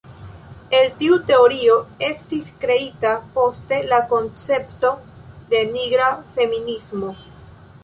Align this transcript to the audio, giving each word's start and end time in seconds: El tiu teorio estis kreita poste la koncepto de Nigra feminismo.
El 0.77 0.87
tiu 1.01 1.17
teorio 1.31 1.75
estis 2.07 2.47
kreita 2.63 3.11
poste 3.37 3.79
la 3.93 4.01
koncepto 4.15 4.93
de 5.55 5.63
Nigra 5.77 6.11
feminismo. 6.41 7.15